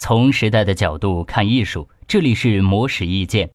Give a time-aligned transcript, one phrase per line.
[0.00, 3.50] 从时代的角度看艺术，这里是魔石意见。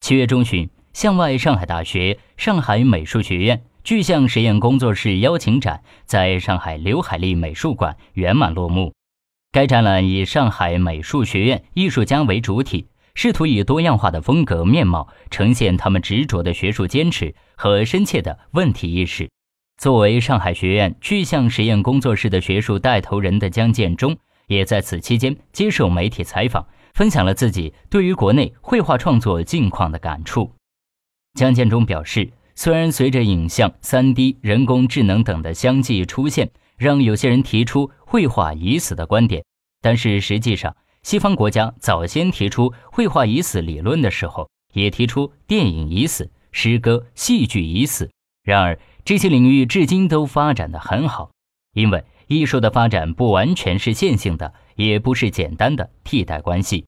[0.00, 8.92] 七月中旬，向外上海大学上海美术学院具象实验工作室邀请展在上海刘海利美术馆圆满落幕。
[9.52, 19.30] 该展览以上海美术学院艺术家为主体，试图以多样化的风格面貌呈现他们执着的学术坚持和深切的问题意识。
[19.80, 24.18] 作为上海学院具象实验工作室的学术带头人的江建中。
[24.48, 30.50] 也在此期间接受媒体采访，分享了自己对于国内绘画创作近况的感触。
[31.34, 39.44] 江建中表示，虽然随着影像、3D、人工智能等的相继出现，让有些人提出绘画已死的观点，
[39.80, 48.10] 但是实际上，西方国家早先提出绘画已死理论的时候，也提出电影已死、诗歌、戏剧已死。
[48.42, 51.30] 然而，这些领域至今都发展的很好，
[51.74, 52.02] 因为。
[52.28, 56.86] 艺术的发展不完全是线性的，也不是简单的替代关系，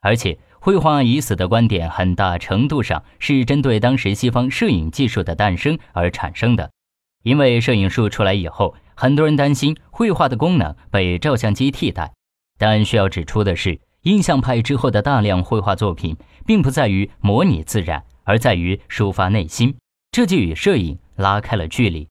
[0.00, 6.70] 而且绘画已死的观点很大程度上是针对当时西方摄影技术的诞生而产生的。
[7.22, 12.12] 因为摄影术出来以后，很多人担心绘画的功能被照相机替代。
[12.58, 19.76] 但需要指出的是，印象派之后的大量绘画作品，并不在于模拟自然，而在于抒发内心，
[20.10, 22.08] 这就与摄影拉开了距离。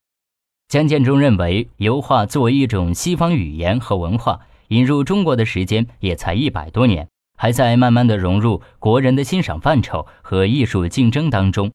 [0.72, 11.70] 江建中认为，油画作为一种西方语言和文化引入中国的时间也才一百多年，还在慢慢的融入国人的欣赏范畴和艺术竞争当中。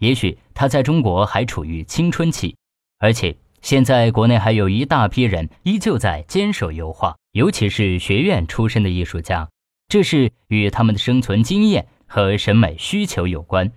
[0.00, 2.54] 也许它在中国还处于青春期，
[2.98, 9.48] 而且现在国内还有一大批人依旧在坚守油画，尤其是学院出身的艺术家，
[9.88, 13.72] 这是与他们的生存经验和审美需求有关。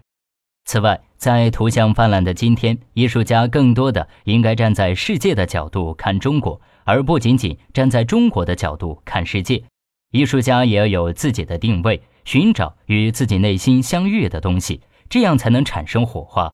[0.66, 9.63] 此外，在图像泛滥的今天，艺术家更多的应该站在世界的角度看中国，而不仅仅站在中国的角度看世界。
[10.11, 16.52] 艺术家也要有自己的定位，寻找与自己内心相悦的东西，这样才能产生火花。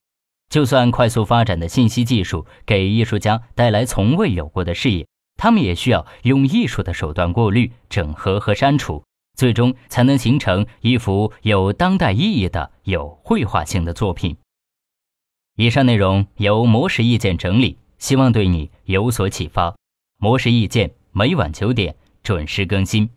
[0.49, 5.07] 就算快速发展的信息技术给艺术家带来从未有过的视野，
[5.38, 9.01] 他们也需要用艺术的手段过滤、整合和删除。
[9.35, 14.37] 最终才能形成一幅有当代意义的、有绘画性的作品。
[15.57, 19.75] 以上内容由模式意见整理，希望对你有所启发。
[20.17, 23.09] 模式意见每晚九点准时更新。